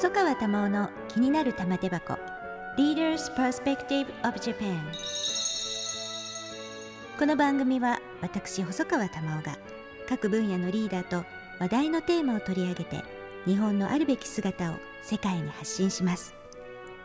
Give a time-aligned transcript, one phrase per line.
[0.00, 2.16] 細川珠緒の気になる玉手箱。
[2.78, 4.80] Leaders Perspective of Japan
[7.18, 9.58] この番組は私細川珠緒が
[10.08, 11.26] 各分野のリーダーと
[11.58, 13.04] 話題のテーマを取り上げて
[13.44, 16.32] 日本のあるべき姿を世界に発信します。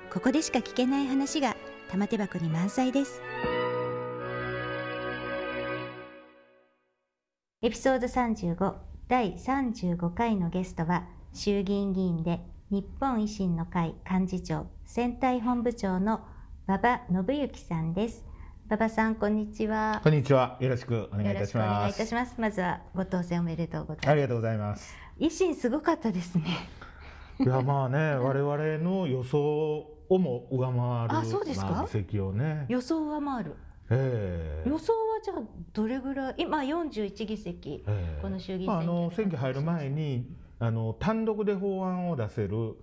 [0.10, 1.58] ここでしか聞けない話が
[1.92, 3.22] 玉手箱に満載です。
[7.62, 8.74] エピソード35
[9.10, 16.22] 第35回のゲストは衆議院議員で日本維新の会幹事長選対本部長の
[16.68, 18.26] 馬場信之さんです。
[18.68, 20.02] 馬場さんこんにちは。
[20.04, 20.58] こんにちは。
[20.60, 21.68] よろしくお願いいたします。
[21.68, 22.34] お願いいたします。
[22.42, 24.10] まずはご当選おめでとうございます。
[24.10, 24.96] ありがとうございます。
[25.20, 26.44] 維新すごかったですね。
[27.40, 31.86] いやまあね我々の予想をも上回るあそうですか？
[31.88, 32.66] 席をね。
[32.68, 33.56] 予想は回る。
[33.92, 34.70] ええ。
[34.70, 35.38] 予想はじゃあ
[35.72, 36.36] どれぐらい？
[36.40, 38.20] 今41議席、ええ。
[38.24, 40.28] この衆議院まあ、あ選挙の選挙入る前に
[40.60, 42.76] あの単独で法案を出せる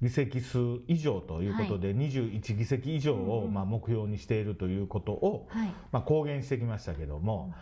[0.00, 5.68] 議席数以上ということで、21議席以上を、うんうんまあ、目標にしているということを、はい。
[5.90, 7.52] まあ、公言してきましたけども、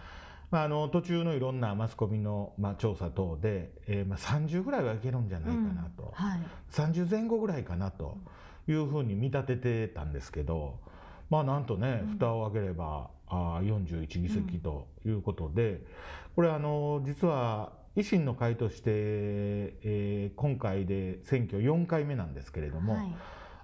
[0.50, 6.40] まあ、あの途中のいろんなマスコミの、まあ、調査等で、えーまあ、30ぐらいはいけるんじゃないかなと、はい。
[6.70, 8.18] 30前後ぐらいかなと
[8.68, 10.78] いうふうに見立ててたんですけど、
[11.30, 12.10] まあ、なんとね、うん。
[12.12, 15.80] 蓋を開ければあー41議席ということで、
[16.36, 23.16] これあの実は維新の会として、えー今回で選挙4回目なんですけれども、はい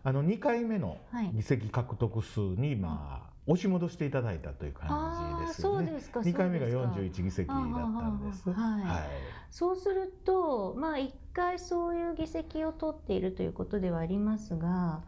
[0.04, 5.86] あの2回目のはい議席獲得数に、まあ、押し戻していただいたという感じですよね。
[5.86, 7.68] そうですか2回目がそうですか41議席だった
[8.08, 8.50] んです。
[8.50, 9.02] はいはい
[9.50, 15.02] そうすると、まあ、1回そういう議席を取っているということではありますが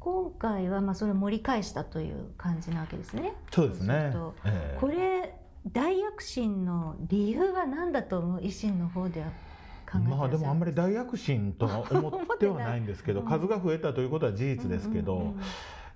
[0.00, 3.34] 今回はまあそれを盛り返したという感じなわけですね。
[3.52, 4.18] そうですねす。
[4.46, 5.35] ええこれ
[5.72, 8.40] 大躍進の理由は何だと思う？
[8.40, 9.28] 維新の方では
[10.00, 15.34] まあでもあんまり大躍進とは思ってはないんですけど 数が増えたということは事実ですけど、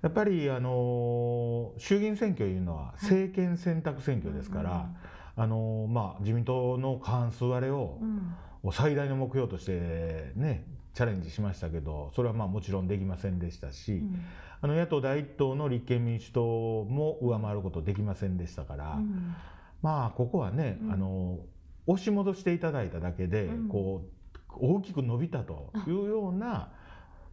[0.01, 4.89] やっぱりあの衆議院選挙というのは政権選択選挙ですから、
[5.35, 8.35] あのまあ、自民党の過半数割れをうん。
[8.71, 14.21] 最大の目標としてねチャレンジしましたけどそれはまあもちろんできませんでしたし、うん
[14.61, 16.41] あの野党第一党の立憲民主党
[16.85, 19.35] も上回ることできませんでしたから、うん。
[19.81, 20.91] まあここはね、うん。
[20.91, 21.39] あの
[21.87, 23.69] 押し戻していただいただけで、うん。
[23.69, 26.71] こう大きく伸びたというような、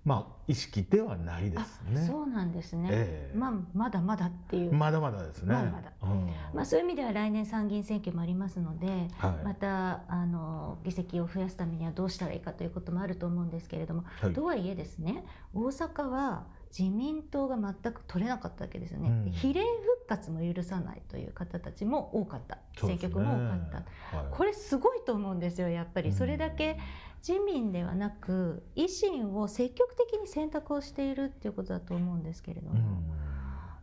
[0.05, 2.07] まあ、意識ではないですね。
[2.07, 3.37] そうなんですね、ええ。
[3.37, 5.53] まあ、まだまだっていう、まだまだですね。
[5.55, 5.93] まだまだ。
[6.03, 6.27] うん。
[6.55, 9.45] まあ、そういう意味では来年参議院選挙もありますので、はい。
[9.45, 14.33] またあの議席を増やすためにはどうしたらいいかということもあると思うんですけれども、はい。
[14.33, 16.47] とはいえですね大阪は
[16.77, 19.25] 自民党が全く取れなかったわけですよね、うん。
[19.25, 24.27] で比例復活も許さないという方たちも多かった、選挙区も多かった、はい。
[24.31, 26.11] これすごいと思うんですよやっぱり。
[26.11, 26.15] うん。
[26.15, 26.79] それだけ
[27.27, 33.05] 自民ではなく維新を積極的に選択をしているっていうことだと思うんですけれども、うん。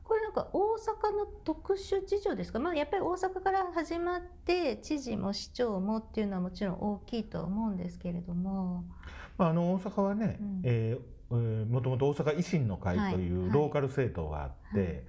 [0.04, 8.86] これなんか大阪の特殊事情ですか、まあ、やっぱり大阪から始まって知事も市長もっていうのはもちろん大きいとは思うんですけれども、
[9.38, 10.62] まあ、あの大阪はね、うん。
[10.64, 13.22] えーえーもともと大阪維新の会といはい。
[13.50, 15.04] うローカル政党があって、はい。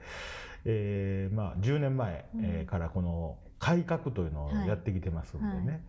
[0.64, 2.24] えーまあ、10年前、
[2.66, 5.66] からこの改革というのをやってきてますんでね、はい。
[5.66, 5.80] はい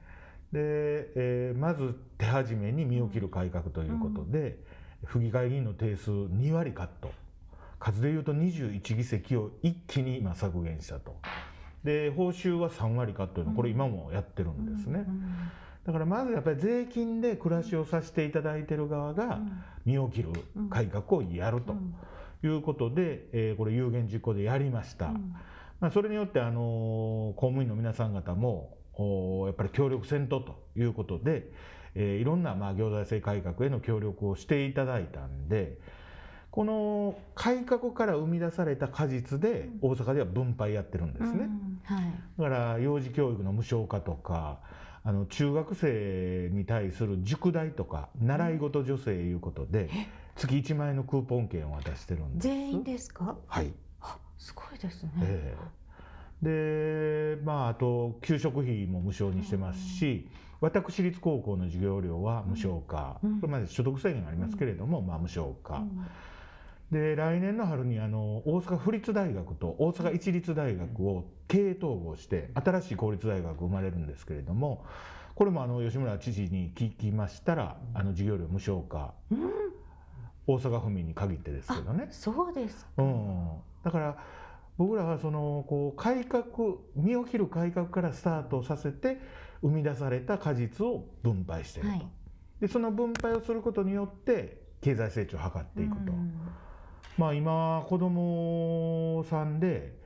[0.49, 4.57] でえーまず手始めに身を切る改革ということで、
[5.03, 7.11] 府議会議員の定数2割カット。
[7.79, 11.15] 数でいうと21議席を一気に今削減したと。
[11.83, 15.51] で報酬は3割カットというのこれ今もやってるんですね、うん
[15.88, 19.40] だからまずやっぱり税金で暮らしをさせていただいている側が
[19.86, 20.31] 身を切る
[20.70, 21.96] 改革をやるとうん。
[22.44, 25.34] いうことで、えーこれ有言実行でやりました、うん。
[25.80, 28.78] まあ、それによってあのー公務員の皆さん方も
[29.46, 31.50] やっぱり協力せんとということで、
[31.96, 35.78] えーいろんなまあ行財政改革への協力をしていただいたんで
[36.52, 41.50] この改革から生み出された果実で大阪では分配やってるんですね。
[42.38, 44.59] だから幼児教育の無償化とか
[45.03, 49.89] あの中学生に対する塾代とか習い事助成いうことで
[50.36, 52.48] 月1万円のクーポン券を渡してるんです。
[52.48, 53.38] 全員ですか？
[53.48, 53.71] はい、
[54.01, 55.56] あすごいですね、え
[56.44, 57.38] え。
[57.38, 60.27] でまああと給食費も無償にしてますし
[60.60, 63.39] 私立高校の授業料は無償化、うん。
[63.39, 66.06] これまで所得制限ありますけれども、まあ、無償化、うん
[66.92, 74.86] で来年の春にあの大阪府立大学と大阪市立大学を経営統合して新しい公立大学生まれるんですけれども
[75.36, 79.51] これもあの吉村知事に聞きましたらあの授業料無償化うん。
[80.48, 83.50] 大阪府民に限ってですけどね、そうですか、うん、
[83.83, 84.18] だから
[84.78, 86.45] 僕らはそのこう改革
[86.95, 89.19] 身を切る改革からスタートさせて
[89.62, 91.95] 生み出された果実を分配していると。
[91.95, 92.07] はい。
[92.62, 96.31] でその分配をすることによって経済成長を図っていくと、うん
[97.18, 99.98] まあ今子供さんで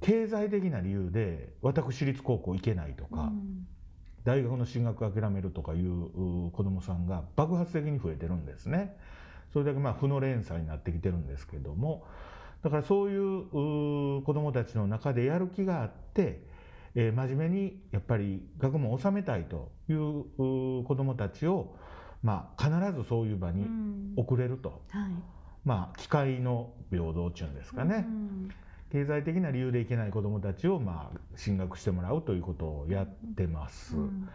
[0.00, 3.66] 経済的な理由で私立高校行けないとか、うん。
[4.24, 8.96] 大学の進学諦めるとかいうう子どもさんが爆発的に増えてるんですね。
[9.52, 12.04] それだけまあ負の連鎖になってきてるんですけども
[12.62, 16.42] だからそういうう子どもたちの中でやる気があって、
[16.94, 20.20] えー真面目にやっぱり学問を収めたいという
[20.80, 21.76] う子どもたちを、
[22.22, 24.12] まあ、必ずそういう場にうん。
[24.16, 25.12] 送れると、はい
[25.66, 28.06] まあ、機会の平等っていうんですかね。
[28.08, 28.48] うん。
[28.92, 33.96] 経済的な理由で行けない子どもたちをまあ進学してもらうということをやってます。
[33.96, 34.28] うん。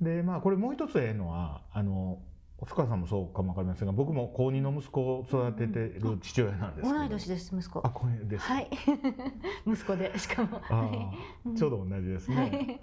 [0.00, 2.18] でまあこれもう一つええのはあの
[2.58, 7.80] 細川さんもそうかもわかりませんが僕も高2の息子を育ててる父親なんですけど、同い年です息子。
[7.82, 8.68] あこれです、はい。
[9.66, 10.60] 息子でしかも。
[10.68, 11.12] あ
[11.56, 12.80] ちょうど同じですね、はい。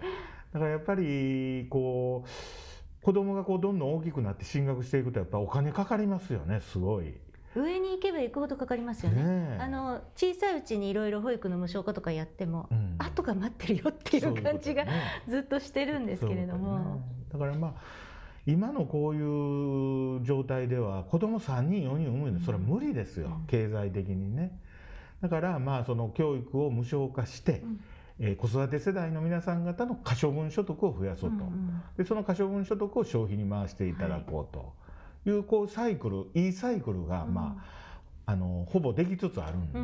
[0.54, 7.14] だからやっぱりこう子供がこうどんどん大きくなって進学していくとやっぱお金かかりますよねすごい
[7.56, 9.24] 上に行けば行くほどかかりますよね。
[9.24, 9.58] ねえ。
[9.62, 12.96] あの小さいうちにいろいろ保育の無償化とかやっても、うん。
[12.98, 16.80] 後が待ってるよっていう感じがそういうずっとしてるんですけれども。
[16.80, 16.86] ね。
[17.32, 17.74] だからまあ
[18.46, 23.46] 今のこういう状態では子供3人4人産むのそれは無理ですよ、うん。
[23.48, 24.58] 経済的にね。
[25.22, 27.80] だからまあその教育を無償化して、うん。
[28.20, 34.60] えー子育て世代の皆さん方の可処分所得を増やそうと、うんでその可処分所得を消費に回していただこうと。
[34.60, 34.81] い
[35.26, 37.34] うこうサイクルいいサイクルが、うん。
[37.34, 37.58] ま
[38.26, 39.80] あ、あのほぼできつつあるんで、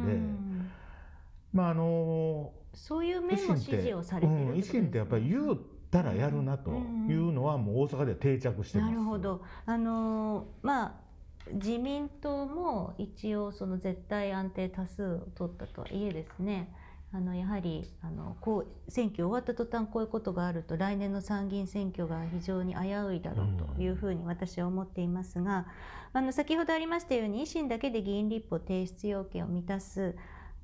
[1.54, 5.57] まああのそういう面維新っても支持をされてるうん、維新ってやっぱり言っ
[5.89, 8.92] たらやるなとうんいうのはもう大阪では定着してます。
[8.92, 9.42] なるほど。
[9.66, 11.07] あのーまあ
[11.54, 16.74] 自民党も一応その絶対安定多数を取ったとはいえですね
[17.13, 25.68] あのやはりあのこう選挙終わった途端こういうことがあると来年の参議院選挙が非常に危ういだろうというふうに私は思っていますが、
[26.12, 30.15] あの先ほどありましたように維新だけで議員立法提出要件を満たす、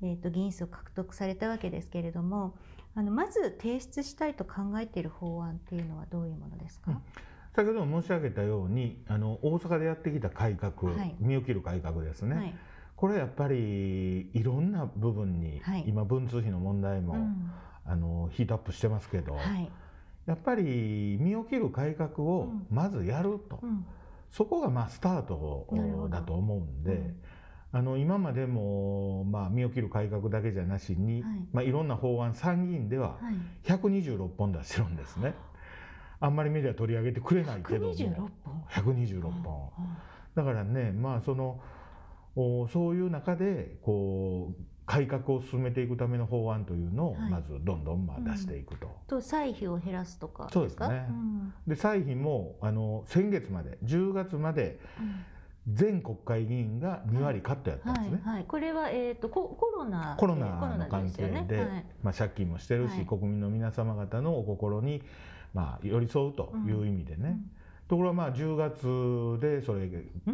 [0.02, 2.54] えー、と議員数を獲得されたわけですけれども
[2.94, 7.02] あのまず提出したいと考えている法案っていうのはどういうものですか、うん。
[7.56, 11.14] 先ほども申し上げたようにあの大阪でやってきた改革、はい。
[11.18, 12.54] 身を切る改革ですね、はい
[13.04, 15.84] これやっぱりいろんな部分に、はい。
[15.86, 17.50] 今文通費の問題も、うん。
[17.84, 19.70] あのヒートアップしてますけど、はい。
[20.24, 22.66] やっぱり身を切る改革をうん。
[22.70, 23.84] まずやると、うん。
[24.30, 25.68] そこがまあスタート
[26.10, 27.16] だと思うんで、うん。
[27.72, 31.36] あの今までも、まあ、身を切る改革だけじゃなしに、はい。
[31.36, 33.70] いまあ、いろんな法案参議院でははい。
[33.70, 35.34] 126本出してるんですね。
[36.20, 37.94] あんまりメディア取り上げてくれないけども。
[37.94, 38.14] 126
[38.44, 38.64] 本。
[38.70, 39.70] 126本。
[40.34, 41.60] だからねまあそのお
[42.34, 47.30] そういう中でこう改革を進めていくための法案というのをはい。
[47.30, 48.88] まずどんどんまあ出していくと。
[49.06, 51.06] と歳費を減らすとかそうですすね。
[51.08, 51.54] うん。
[51.66, 54.78] で歳費もあの先月まで10月まで
[55.72, 58.20] 全国会議員が2割カットやったんですね。
[58.24, 61.86] はいはい、これは、えー、とココロナコロナの関係で、はい。
[62.02, 63.06] まあ、借金もしてるし、はい。
[63.06, 65.02] 国民の皆様方のお心に、
[65.54, 67.50] まあ、寄り添うという意味でね、うん。
[67.88, 69.88] ところがまあ10月でそれ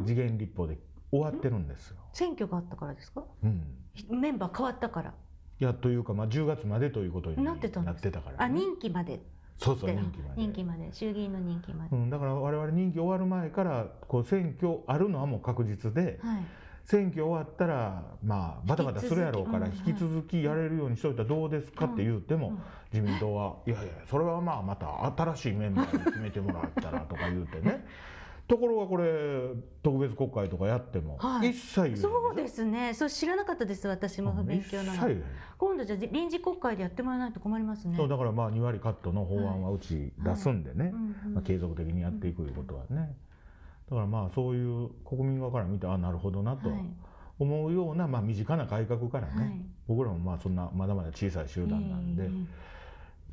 [0.04, 0.78] 次元立法で
[1.10, 1.96] 終わってるんですよ。
[2.12, 3.24] 選挙があったからですか？
[3.42, 3.64] うん、
[4.10, 5.14] メンバー変わったから。
[5.60, 7.94] いやというか、まあ、10月までということになってたか？
[8.30, 9.20] ら、あ任期まで。
[9.58, 10.40] そうそうで任期まで。
[10.40, 10.88] 任期まで。
[10.92, 16.44] 衆議院の任期まで、うん、だから我々任期終わる前からこう選挙あるのはもう確実で、はい。
[16.86, 22.58] 選挙終わったらまあバタバタするやろうから引き続きやれるようにしといたらどうですかって言うても、うん。
[22.92, 27.84] 自民党はいやいやそれはまあまた新しいメンバーに決めてもらったらとか言うてね
[28.50, 31.50] ところがこれ特別国会とかやってもはい。
[31.50, 32.92] 一切そうですね。
[32.94, 35.08] そう知らなかったです私も不勉強なの。
[35.56, 37.96] 今度じゃあ臨時国会でやってもらわないと困りますね。
[37.96, 40.92] そうだからまあ2割カットの法案はうち出すんでね、
[41.32, 43.14] まあ、継続的にやっていくということはね。
[43.88, 46.80] だからまあそういう国民側から見てあなるほどなとはい。
[47.38, 49.60] 思うようなまあ身近な改革からね、はい。
[49.86, 52.28] 僕らもまあそんなまだまだ小さい集団なんで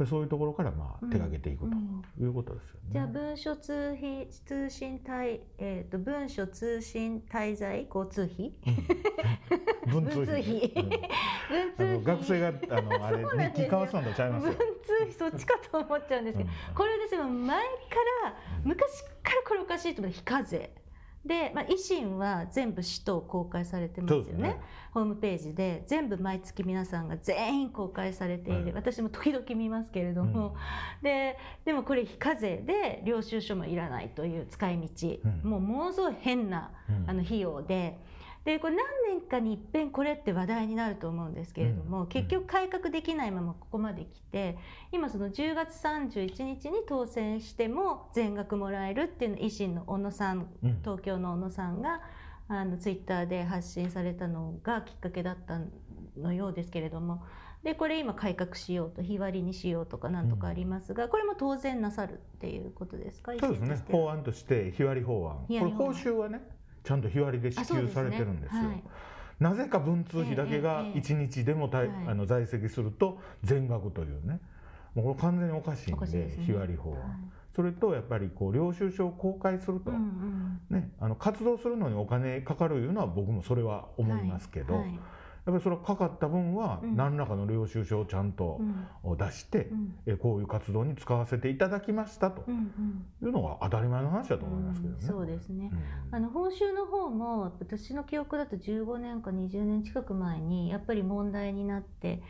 [0.06, 1.10] そういうところからまあうん。
[1.10, 2.80] 手掛けていくうんということですよね。
[2.92, 8.54] じゃあ文書通費通信滞えっ、と文書通信滞在交通費？
[9.88, 10.74] 文文通費。
[10.75, 10.89] うん。
[10.89, 10.98] 文
[11.77, 11.89] あ通費。
[11.94, 13.18] の学生があのあれ
[13.50, 14.94] 日記交わすのとちゃいます文よ通。
[15.04, 16.75] 費そっちかと思っちゃうんですけど、うん。
[16.75, 17.24] これですよ。
[17.24, 17.66] 前か
[18.24, 20.72] ら昔からこれおかしいと思って非課税
[21.28, 24.50] で、まあ、維新は全部使途公開されてますよね。
[24.50, 24.62] ね。
[24.92, 25.84] ホームページで。
[25.88, 28.74] 全部毎月皆さんが全員公開されている、はい。
[28.74, 30.56] 私も時々見ますけれども、
[31.02, 32.58] ででもこれ非課税。
[32.58, 35.50] で領収書もいらないという使い道、うん。
[35.50, 37.10] もうものすごい変なうん。
[37.10, 38.00] あの費用で
[38.48, 42.08] でこれ何年かにいっぺんこれって話題になると思うんですけれども、うん。
[42.08, 44.58] 結局改革できないままここまで来て
[44.94, 50.80] 今その10月31日に当選しても全額もらえるっていうのを維新の小野さんうん。
[50.82, 52.00] 東京の小野さんが
[52.48, 55.60] あのツイッターで発信されたのがきっかけだった
[56.18, 57.24] のようですけれども。
[57.63, 63.34] でこれ今改革しようと日割りにしようとかなんとかありますが、これも当然なさるっていうことですか？
[63.42, 63.84] そうですね。
[63.92, 65.38] 法案として日割り法案。
[65.39, 66.42] これ報酬はね
[66.88, 68.63] ちゃんと日割りで支給されてるんですよ。
[68.63, 68.84] はい。
[69.39, 72.08] なぜか文通費だけがええええ1日でもたいはい。
[72.08, 74.39] あの在籍すると全額というね。
[74.96, 76.44] もうこれ完全におかしいんでね。
[76.46, 77.10] 日割り法案、はい。
[77.53, 80.79] それとやっぱりこう領収書を公開すると、うんうん。
[80.79, 85.00] ね、あの活動するのにお金かかるいうのは僕もそれは思いますけど、はい
[85.51, 86.96] ぱりそれはかかった分はうん。
[86.96, 88.60] 何らかの領収書をちゃんと
[89.04, 89.18] うん。
[89.18, 89.96] 出して、うん。
[90.06, 92.44] えこういう活動に使わせていただきましたと。
[92.50, 95.00] いうのが当たり前の話だと思いますけどね。
[95.01, 95.72] うんそうですね。
[96.12, 96.16] うん。
[96.16, 102.22] あの報酬の方も私の記憶だと15年か20年近く前にやっぱり問題になって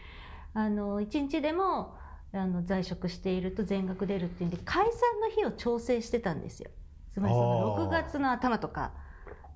[0.53, 1.95] あの1日でも
[2.33, 6.69] あの在職していると全額出るっていうんで解散の日を調整してたんですよ。
[7.13, 7.88] つまりそのあー。
[7.88, 8.91] 6月の頭とか。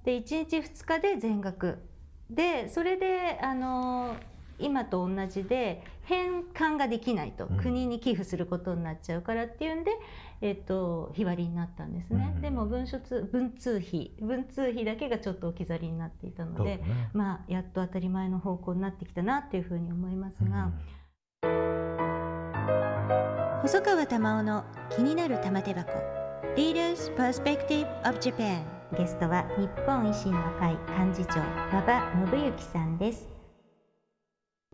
[0.03, 1.77] で1日2日で全額
[2.31, 4.15] でそれであの
[4.61, 7.57] 今と同じで返還ができないと、うん。
[7.57, 9.91] 国に寄付することになっちゃうからっていうんで、
[10.41, 14.11] えっと、日割りになったんですね、うんでも文書通文通費。
[14.21, 17.09] 文通費だけがちょっと置き去りになっていたので、ね。
[17.13, 20.71] まあ、やっと当たり前の方向になってきたなっていうふうに思いますが、
[23.61, 25.91] 細川玉緒の気になる玉手箱。
[26.55, 33.29] Leaders Perspective of Japan ゲストは日本維新の会幹事長馬場信之さんです。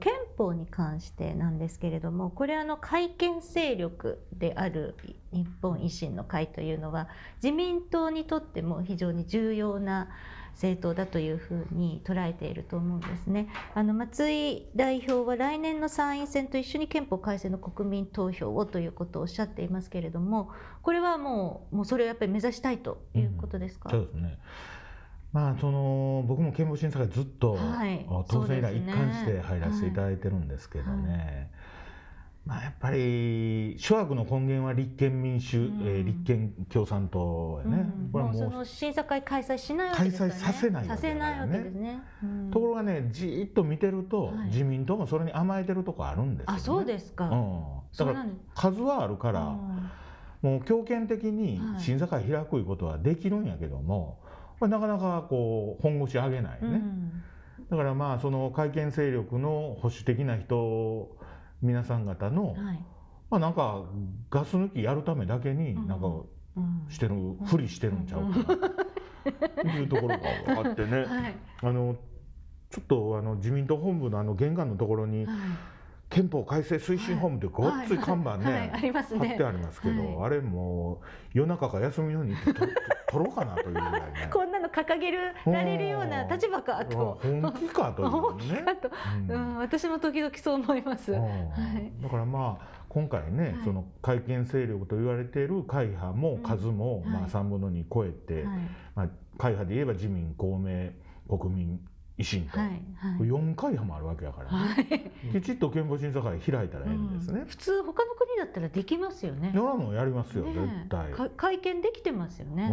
[0.01, 4.95] 憲法に関してなんですけれどもこれあの改憲勢力である
[5.31, 7.09] 日本維新の会というのは
[7.43, 10.09] 自民党にとっても非常に重要な
[10.57, 13.47] 政党だというふうに捉えていると思うんですね。
[13.75, 20.49] あの松井代表は来年の参院選と一緒に憲法改正の国民投票をということをおっしゃっていますけれども
[20.81, 24.39] これはもうもうそれをやっぱり目指したいということですか、そうですね。
[25.31, 31.51] まあその僕も憲法審査会ずっと、はい当選以来一貫して入らせていただいてるんですけどね。
[32.47, 35.81] まあやっぱり諸悪の根源は立憲民主、うん。
[35.81, 37.91] えー立憲共産党やね。
[38.05, 38.09] うん。
[38.11, 40.41] これはもうもう審査会開催しないわけですからね。
[40.41, 41.15] 開催させないわけね。
[41.15, 42.51] ないわけですね、うん。
[42.51, 44.47] ところがねじーっと見てると、はい。
[44.47, 46.57] 自民党もそれに甘えてるとこあるんですよ、ね。
[46.57, 47.63] あそうですか、うん、
[47.97, 48.25] だから
[48.55, 50.51] 数はあるから、うん。
[50.53, 51.81] もう強権的にはい。
[51.81, 54.19] 審査会開くいうことはできるんやけども、
[54.59, 57.23] これなかなかこう本腰上げないね、うん。
[57.69, 61.09] だからまあその改憲勢力の保守的な人
[61.61, 62.79] 皆さん方の、はい。
[63.29, 63.83] まあなんか
[64.29, 66.87] ガス抜きやるためだけになんかうん。
[66.89, 70.17] してる、ふりしてるんちゃうかな、というところが
[70.57, 71.35] あってね、 はい。
[71.61, 71.95] あの
[72.69, 75.35] ちょっとあの自民党本部のあの玄関のところにはい。
[76.09, 80.25] 憲法改正推進本部ってごっつい看板ね、貼ってありますけど、はい。
[80.27, 82.37] あれもう夜中か休みの日に
[83.09, 84.29] とろうかなというぐらいね
[84.67, 87.19] の掲げるられるような立場かと。
[87.23, 88.89] うん本気かという本気ねかと、
[89.29, 89.35] うん。
[89.35, 91.21] うん、私も時々そう思います、うん。
[91.21, 91.91] はい。
[92.01, 93.55] だからまあ今回ね、はい。
[93.63, 98.43] その改憲勢力と言われている会派も数も、まあ、うんはい3分の2超えて、はい。
[98.95, 99.07] まあ、
[99.37, 100.91] 会派で言えば自民公明
[101.27, 101.79] 国民
[102.17, 102.69] 維新と、はい。
[102.69, 102.81] はい。
[103.19, 104.57] 4会派もあるわけやから、ね。
[105.31, 105.41] はい。
[105.41, 107.41] きちっと憲法審査会開いたらええんですね。
[107.41, 107.45] うん。
[107.45, 109.51] 普通他の国だったらできますよね。
[109.53, 111.11] いやもうやりますよ、ね絶対。
[111.11, 112.71] か会見できてますよね、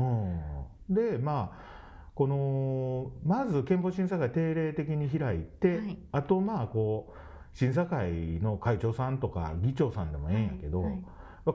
[0.89, 1.74] うん、でまあ
[2.15, 5.99] このまず憲法審査会定例的に開いて、はい。
[6.13, 11.05] あとまあこう審査会の会長さんとか議長さんでもええんやけど、はいはい。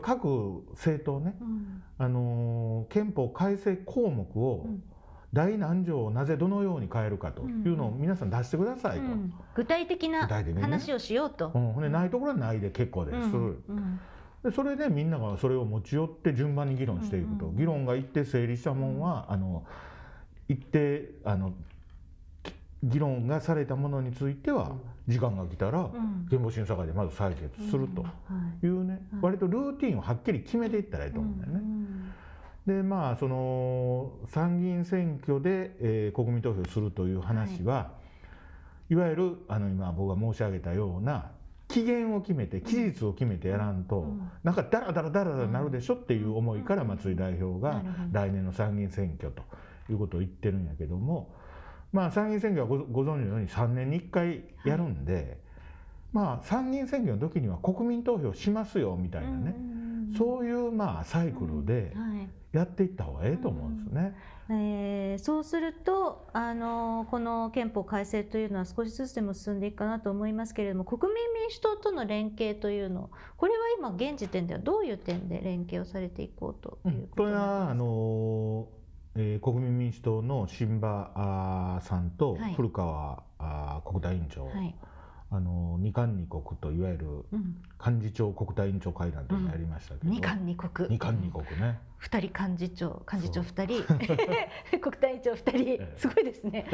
[0.01, 1.83] 各政党ね、うん。
[1.97, 4.83] あのー憲法改正項目をうん。
[5.31, 9.03] 第何条をなぜどのように変えるかというのを皆さん出してくださいと。
[9.03, 9.33] うん。
[9.53, 10.61] 具体的な具体的にね。
[10.63, 11.51] 話をしようと。
[11.53, 11.91] うん。
[11.91, 13.63] ないところはないで結構です、うん。
[13.67, 13.99] うん。
[14.43, 19.65] でそれでみんながそれを持ち寄って順番に議論していくと、うんうん議論が一定成立したもんは、あの
[20.49, 21.53] 一定あの
[22.43, 22.53] き
[22.83, 24.75] 議論がされたものについては
[25.07, 26.27] 時間が来たらうん。
[26.29, 28.09] 憲法審査会でまず採決するとは
[28.61, 28.65] い。
[28.65, 29.21] いうね、うん。
[29.21, 31.61] 割とルーティンをはっきり決めていったらいいと思うんだよね。
[32.65, 37.93] でまあその参議院選挙で、えー国民投票するという話は、
[38.89, 41.31] い、わゆるあの今僕が申し上げたような
[41.67, 44.31] 期限を決めて期日を決めてやらんと、うん。
[44.43, 49.41] なんかダラダラダラダラなるでしょっていう思いから松井代表が来年の参議院選挙と
[49.91, 51.34] いうことを言ってるんやけども、
[51.91, 55.39] まあ、参議院選挙はごご存知のように3年に1回やるんで、
[56.12, 59.55] まあ参議院選挙の時には国民投票しますよみたいなね、
[60.17, 62.29] そういうまあサイクルではい。
[62.51, 64.15] やっていった方がええと思うんですね。
[64.51, 78.67] えーそうするとあのこの憲法改正というのは少しずつでも進んでいくかなと思いますけれども国民民主党との連携というのこれは今現時点ではどういう点で連携をされていこうというこことれになってますかはあの、
[79.15, 82.53] えー国民民主党の新馬さんとはい。
[82.53, 84.75] 古川あー国対委員長、はい。
[85.31, 90.89] あの二冠二国といわゆるうん、幹事長国対委員長会談というのをやりましたけど、二冠二国。
[90.89, 91.79] 二冠二国ね。
[91.97, 93.83] 二人幹事長幹事長二人。
[94.81, 95.69] 国対委員長二人。
[95.83, 96.65] えすごいですね。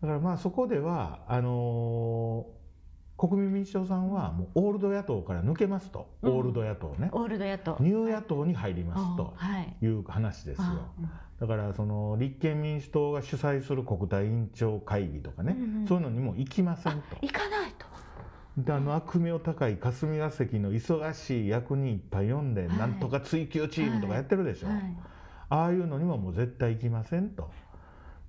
[0.00, 2.63] だからまあそこではあのー
[3.16, 6.32] 国民民主党さんはもうオールド野党から抜けますと、うん。
[6.32, 7.10] オールド野党ね。
[7.12, 7.76] オールド野党。
[7.80, 9.34] ニュー野党に入りますと
[9.80, 9.86] い。
[9.86, 9.88] い。
[9.88, 10.64] う話ですよ。
[10.66, 10.90] あ
[11.40, 15.86] だからその立憲民主党が主催する国対委員長会議とかね、うんうん。
[15.86, 17.16] そういうのにも行きませんと。
[17.22, 17.86] 行かないと。
[18.56, 22.78] であの悪名高い霞が関の忙しい役人いっぱい読んで、はい。
[22.78, 24.96] なんとか追及チームとかやってるでしょ、はい。
[25.50, 27.50] ああいうのにももう絶対行きませんと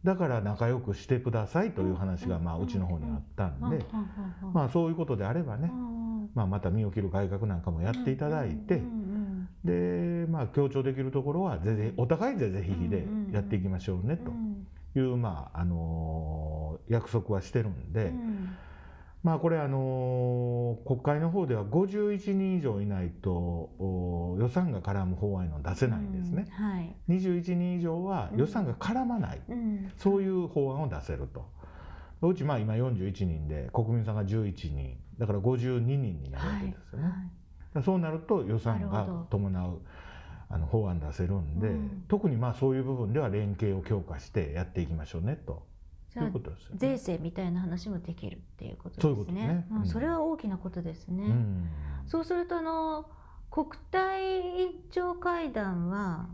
[0.05, 3.83] だから仲良くしてくださいという話がまあうちの方にあったんで、
[4.53, 5.71] まあそういうことであればね、
[6.35, 8.83] まあ、また身を切る改革なんかもやっていただいて、
[9.63, 14.31] でまあ強調できるところはぜぜお互いぜぜひひでやっていきましょうねと
[14.99, 18.13] いう、まああのー約束はしてるんで、
[19.25, 26.95] まあこれあのー国会の方では51人以上いないとお予算が絡む法案の出せないんですね、はい。
[27.09, 29.91] 21人以上は予算が絡まない、うん。
[29.97, 31.43] そういう法案を出せると。
[32.21, 34.95] うちまあ今41人で国民さんが11人。
[35.17, 37.05] だから52人になるわけですよね。
[37.05, 37.19] だか
[37.73, 39.81] らそうなると予算が伴う
[40.49, 42.03] あの法案出せるんで、うん。
[42.07, 45.65] 特にまあそういう部分では連携を強化してやっていきましょうねと
[46.75, 49.13] 税制みたいな話もできるっていうことですね。
[49.15, 49.67] そういうね。
[49.71, 49.77] うん。
[49.79, 49.85] うん。
[49.85, 51.23] それは大きなことですね。
[51.25, 51.69] うん。
[52.05, 53.05] そうするとあの
[53.51, 56.27] 国対委員長会談は、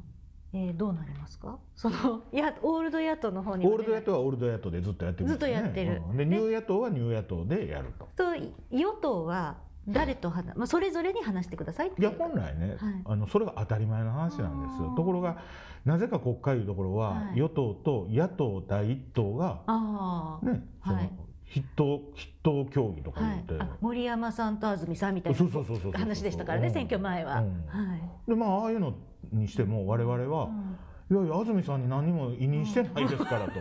[0.54, 1.60] えーどうなりますか？
[1.76, 5.62] そのい やオールド野党の方にもオールド野党はオールド野党でずっとやってるんですよね。
[5.64, 6.02] ずっとやってる。
[6.10, 6.18] うん。
[6.18, 8.08] でねニュー野党はニュー野党でやると。
[8.16, 8.24] と
[8.72, 9.58] 与党は
[9.88, 13.02] 誰と話、まあそれぞれに話してくださいっていやいう本来ね、はい。
[13.06, 14.94] あのそれが当たり前の話なんですよ。
[14.96, 15.38] ところが
[15.86, 17.40] なぜか国会いうところは、はい。
[17.40, 21.10] 与党と野党第一党がああ、ね、そのはい
[21.54, 26.74] 筆頭筆頭協議とかはい言って、、あ森山さんと安住さんみたいな話でしたからね、うん。
[26.74, 27.40] 選挙前は。
[27.40, 27.66] うん。
[27.68, 28.02] はい。
[28.30, 28.94] でまあああいうの
[29.34, 30.78] にしても我々は、うん。
[31.12, 33.52] いやいや安住さんに何も委任してないですからと、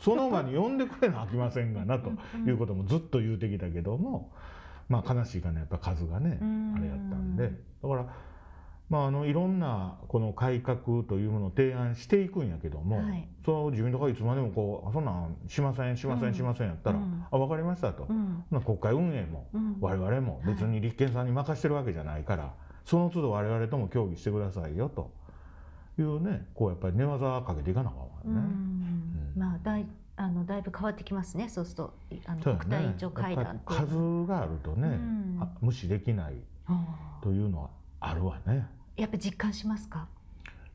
[0.00, 2.12] その場に呼んでくれなあきませんがなと
[2.46, 4.32] いうこともずっと言うてきたけども、
[4.88, 6.74] まあ悲しいかねやっぱ数がね、うん。
[6.76, 7.52] あれやったんで。
[7.82, 8.06] だから
[8.90, 13.26] まああのいろんなこの改革というものを提案していくんやけども、はい。
[13.44, 16.32] その自民党がいつまでもこうあそんなんしませんしませうん。
[16.32, 17.24] んしませんやったら、うん。
[17.30, 18.44] あ分かりましたと、うん。
[18.50, 19.76] まあ国会運営もうん。
[19.80, 22.52] 我々も別に立憲さんに任してるわけじゃないから、
[22.84, 25.10] その都度我々とも協議してくださいよと
[25.98, 28.34] いうねこうやっぱり寝技かけていかなあかんわうね。
[28.34, 29.32] ん。
[29.34, 29.58] まあ
[30.16, 31.48] あのだいぶ変わってきますね。
[31.48, 36.34] そうするといあのそうや国対委員長会談数があるとね、うんあ無視できない
[36.66, 38.66] あというのはあるわね。
[38.96, 40.06] ーやっぱ実感しますか？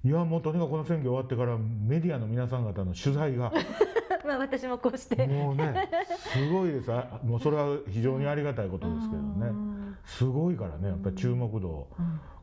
[0.03, 3.51] いやもうとにかくこの選挙終わってからメディアの皆さん方の取材が
[4.25, 5.27] まあ私もこうして。
[5.27, 11.87] もうねすごいですあもうそれは非常にありがたいことですけどうねんすごいからねやっぱり注目度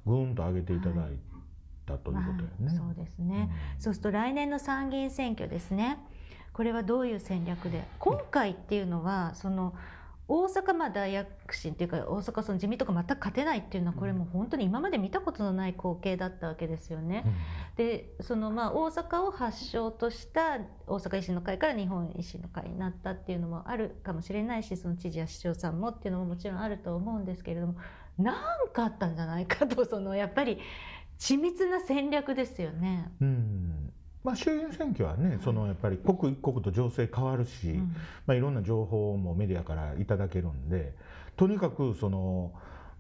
[0.07, 1.19] ぐんと上げていただい
[1.87, 2.67] たということよね。
[2.69, 3.51] はいそうですね。
[3.75, 5.99] うんそうすると来年の参議院選挙ですね。
[6.57, 7.85] これはどういう戦略で？
[7.99, 9.75] 今回っていうのはその
[10.27, 17.27] 大阪まあ大躍進っていうか大阪その自民党が全く勝てないっていうのはこれもう本当に今まで見たことのない光景だったわけですよね。
[17.77, 27.75] でそのまあ大阪を発祥とした大阪維新の会から日本維新の会になったっていうのもあるかもしれないしその知事や市長さんもっていうのももちろんあると思うんですけれども
[28.17, 28.35] 何
[28.73, 30.59] かあったんじゃないかとそのやっぱり
[31.19, 33.13] 緻密な戦略ですよね。
[33.21, 33.86] うん
[34.27, 37.95] まあ、衆議院選挙はね、そのやっぱり刻一刻と情勢変わるし、うん。
[38.27, 40.97] まあ、いろんな情報もメディアからいただけるんで
[41.37, 42.51] とにかくその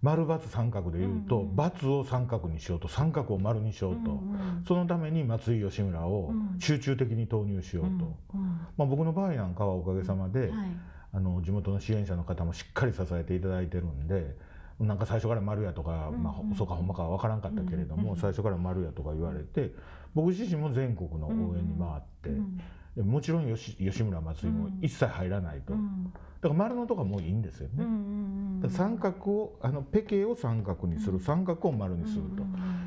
[0.02, 4.64] 丸×三角でいうと、うんうん×を三角にしようと三角を丸にしようと、うんうん。
[4.68, 6.60] そのために松井吉村をうん。
[6.60, 10.68] 集中的に投入しようと、うんまあ、僕の場合なんかはおかげさまで、うんはい。
[11.12, 14.36] あの地元の支援者の方もしっかり支えていただいてるんで
[14.78, 18.20] なんか最初から丸やとか、まうんうんあ、そうかほんまかは分からんかったけれども、うんうん。
[18.20, 19.72] 最初から丸やとか言われて
[20.16, 22.61] 僕自身も全国の応援に回って、うん。
[22.96, 26.12] でもちろん吉吉村松井も一切入らないと、だうん。
[26.40, 27.85] から丸のとかもういいんですよね。
[27.85, 31.20] うんうん三角をあのペケを三角にする、うん。
[31.20, 32.22] 三角を丸にする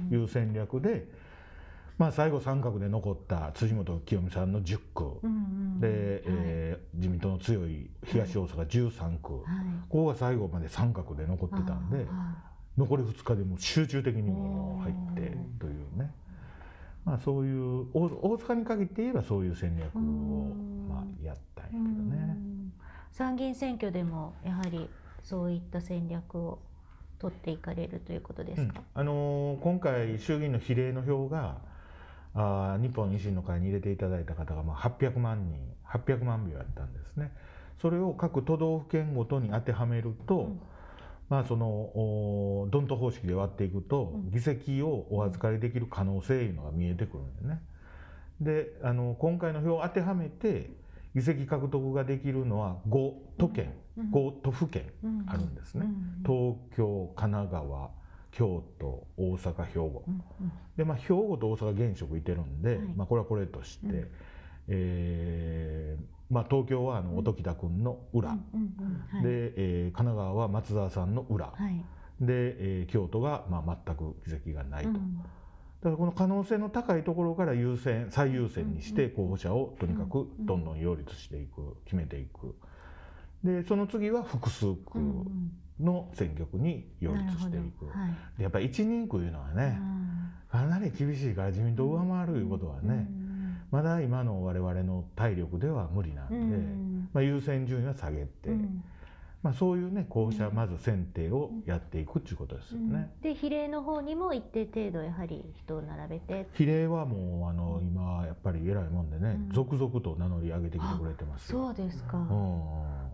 [0.09, 1.07] という戦略で、
[1.99, 5.35] まあ、最後三角で残った辻元清美さんの10区、うんう
[5.77, 5.95] んで、はい。
[6.25, 9.43] えー自民党の強い東大阪13区、はい。
[9.87, 12.35] ここが最後まで三角で残ってたんで、あ
[12.75, 16.11] 残り2日でも集中的にも入ってというね、
[17.05, 19.99] まあ、そういう大大阪に限って言えばそういう戦略を
[20.89, 22.37] まあやったんやけどね。
[23.11, 24.89] 参議院選挙でもやはり
[25.23, 26.59] そういった戦略を
[27.19, 31.57] 取っていかれるということですか、うん、あのー、今回衆議院の比例の票が
[32.33, 37.31] あ日本維新の会に入れていただいた方がまあ800万人800万票やったんですね。
[37.81, 40.59] それを各都道府県ごとに当てはめると、うん、
[41.29, 47.61] まあそのドント方式で割っていくと、うん、議席をお預かりできる可能性いうのが見えてくるんでね。
[48.41, 50.71] であの今回の票を当てはめて
[51.13, 54.91] 議席獲得ができるのは5都県、うん、5都府県
[55.27, 55.85] あるんですね、
[56.25, 57.89] 東京神奈川
[58.31, 60.03] 京都大阪兵庫、
[60.77, 64.07] でまあ兵庫と大阪現職いてるんで、はい、まあこれはこれとして、うん、
[64.67, 68.37] えー、まあ、東京はあの音喜多君の裏、
[69.23, 71.83] で、えー、神奈川は松沢さんの裏、はい、
[72.21, 72.33] で、
[72.81, 74.91] えー、京都がまあ全く議席がないと。
[74.91, 82.55] だからこの可能性の高いところから優先最優先にして候補者をとにかくどんどん擁立していく決めていく。
[83.43, 84.99] でその次は複数区
[85.79, 87.91] の選挙区に擁立していく、は
[88.37, 89.79] い、やっぱり一人区いうのはね
[90.51, 93.07] かなり厳しいから自民党上回るいうことはね
[93.71, 96.57] まだ今の我々の体力では無理なんで、
[97.13, 98.49] まあ、優先順位は下げて。
[99.41, 103.09] まあ、そういうね候補者まず選定をやっていくっていうことですよね。
[103.21, 106.45] で比例の方にも一定程度やはり人を並べて。
[106.55, 112.17] 比例はもうあの今やっぱり偉いもんでね、うん、続々と名乗り上げてきてくれてますそうですか。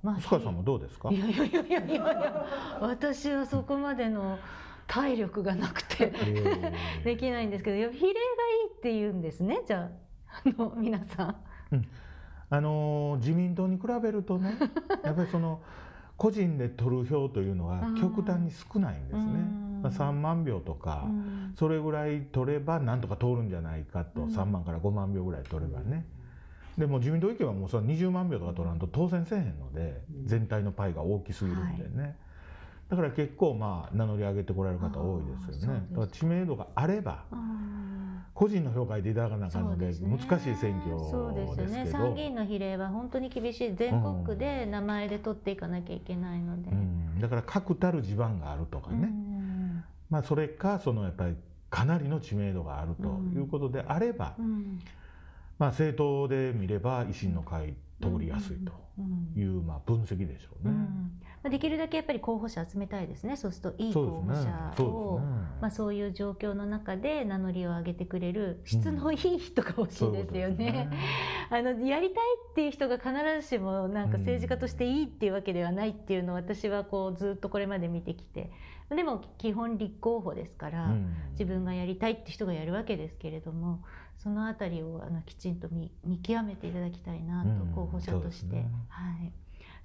[0.02, 1.12] まあ、スカさんもどうですか？
[1.12, 2.46] いやいやいやいやいや
[2.82, 4.40] 私はそこまでの
[4.88, 6.12] 体力がなくて
[7.06, 8.14] できないんですけど比例がいい
[8.76, 9.90] って言うんですねじゃああ
[10.58, 11.36] の皆さん。
[11.72, 11.88] うん
[12.50, 14.56] あの自民党に比べるとね
[15.04, 15.62] やっぱりその
[16.18, 19.66] 個人で取る票というのは極端に少ないんですね。
[19.82, 21.08] まあ、3万票とか
[21.56, 26.06] それぐらい取ればなんとか通るんじゃないかと3万から5万票ぐらい取ればね。
[26.78, 32.18] でも自民党意見はもうその20万票とか取らんと当選せえへんので全体のパイが大きすぎるんでね。
[32.90, 35.86] だから結構まあ名乗り上げてこられる方多いですよね。
[35.92, 37.24] だから知名度があれば
[38.36, 41.90] 個人の評価でいただかなかので難しい選挙そうですよね。
[41.92, 43.76] 参議院の比例は本当に厳しい。
[43.76, 49.10] 全国区で名前で取っていかなきゃいけないので、うん、だから確たる地盤があるとかね、
[50.10, 51.36] まあ、それかそのやっぱり
[51.70, 54.36] かなりの知名度があるということであれば、
[55.58, 58.74] まあ、政党で見れば維新の会通りやすいと
[59.40, 60.74] いうまあ分析でしょうね。
[61.50, 63.38] できるだけやっぱり候補者集めたいですね。
[63.38, 65.26] そうするといい候補者をそう、ね。
[65.26, 65.32] ね、
[65.62, 70.90] まあ、そういう状況の中で名乗りを上げてくれる質のいい人が欲しいですよね。
[71.52, 78.52] うん、あのやりたいっていう人が必ずしもなんか政治家としていいっていうわけではないっていうのを私はこうずっとこれまで見てきて。
[78.90, 83.84] でも基本立候補ですから、うん、自分がやりたいって人がやるわけですけれども
[84.20, 88.58] その辺りをあのきちんと見見極めていただきたいなと、候補者として。
[88.58, 89.32] ね、はい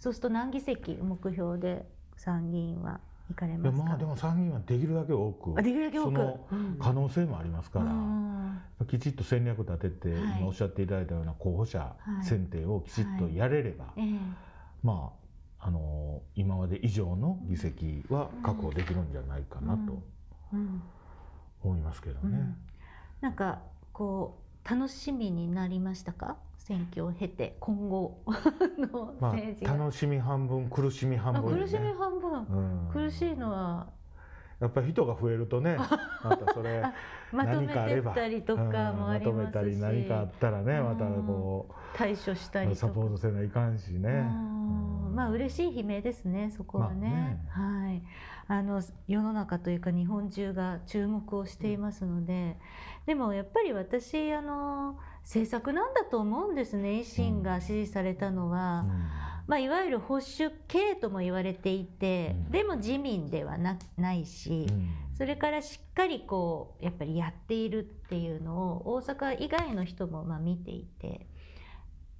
[0.00, 1.86] そうすると何議席目標で
[2.16, 3.84] 参議院は行かれますか？
[3.84, 6.06] まあでも参議院はできるだけ多くできるだけ多く？
[6.06, 6.46] その
[6.80, 14.00] 可能性もありますから、うん、きちっと戦略立てて、はい、今おっしゃっていただいたような候補者選定をきちっとやれれば、はい。
[14.00, 14.10] はい、
[14.82, 15.12] ま
[15.60, 20.02] ああの今まで以上の議席は確保できるんじゃないかなと
[21.62, 22.20] 思いますけどね。
[22.22, 22.32] うん。
[22.32, 22.56] うん、
[23.20, 23.60] なんか
[23.92, 26.38] こう楽しみになりましたか？
[26.70, 28.22] 選挙を経て今後
[28.78, 33.88] の政治が、まあ、楽しみ半分苦しみ半分、ね、苦しみ半分、うん、苦しいのは。
[34.60, 35.78] やっぱり人が増えるとね
[36.22, 36.82] またそれ
[37.32, 47.08] まとめてったりとかもありますし、うん、まとめたり何かあったらねまたこう対処したりサポートせないかんしね、うん、まあ嬉しい悲鳴ですねそこはね。
[47.54, 48.02] まあね、はい。
[48.48, 52.58] あの世の中というか日本中が注目をしていますので、
[53.06, 54.98] でもやっぱり私あの
[55.30, 56.88] 政策なんだと思うんですね。
[56.88, 58.88] 維新が支持されたのは、うん、
[59.46, 71.28] まあ、いわゆる保守系とも言われていて、うん、でも自民ではなないし、うん、それからしっかりこうやっぱりやっているっていうのを大阪以外の人もまあ見ていて。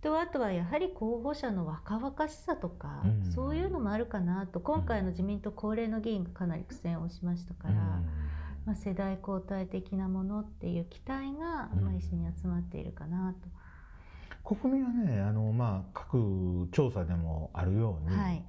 [0.03, 3.03] とあとはやはり候補者の若々しさとか、
[3.35, 4.59] そういうのもあるかなと。
[4.59, 8.01] 今回の自民党高齢の議員がかなり苦戦をしましたから。
[8.67, 13.35] まあ、世代交代的なものっていう期待が、まあ、一緒に集まっているかな
[14.45, 14.55] と。
[14.55, 18.43] 国民はねあの、まあ、各調査でもあるように、はい、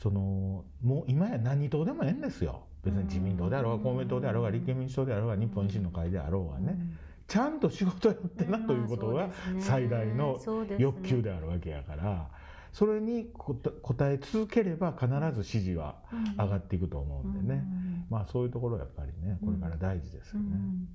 [0.00, 2.62] そのもう今や何党でもええんですよ。
[2.84, 6.78] 別に自民党であろうが公明党であろうが立憲民主党であろうが日本維新の会であろうがね、
[7.26, 10.38] ちゃんと仕事やってなということが最大の
[10.78, 12.28] 欲求であるわけやから。
[12.72, 13.56] それに応
[14.02, 15.96] え続ければ必ず支持は
[16.38, 17.64] 上がっていくと思うんでね、
[18.10, 20.46] まあそういうところやっぱりねこれから大事ですよね。
[20.52, 20.88] うん。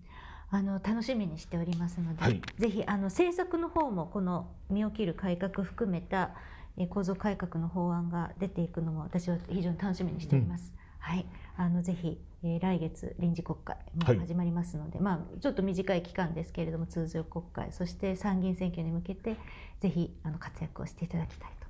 [0.49, 2.41] あの楽しみにしておりますので、はい。
[2.57, 6.31] ぜひあの政策の方もこの身を切る改革含めた
[6.77, 10.73] えー構造改革の法案が出ていくのも私は非常に楽しみにしております。
[10.99, 11.25] はい、
[11.57, 14.15] あのぜひ、えー来月臨時国会はい。
[14.15, 19.37] も始まりますので、まあちょっと短い期間ですけれども通常国会そして参議院選挙に向けて
[19.79, 21.62] ぜひあの活躍をしていただきたいとはい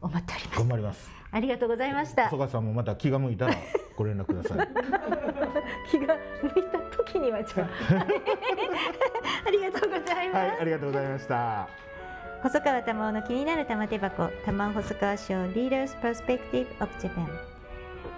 [0.00, 0.68] 思っております頑。
[0.68, 1.10] 張ります。
[1.30, 2.36] ありがとうございました細。
[2.36, 3.54] 川さんもまた気が向いたら
[3.96, 4.68] ご連絡ください。
[5.90, 7.72] 気が向いた時にはちょっと
[9.46, 10.36] ありがとうございます。
[10.36, 11.68] はい、ありがとうございました。
[12.42, 17.26] 細川玉緒の気になる玉手箱玉緒細川賞 Leaders Perspective of Japan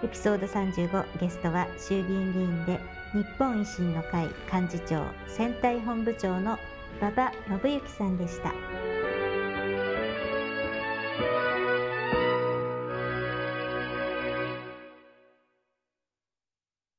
[0.03, 2.79] エピソード35ゲストは衆議院議員で
[3.13, 6.57] 日本維新の会幹事長選対本部長の
[6.99, 7.31] 馬場
[7.63, 8.53] 信之さんでした。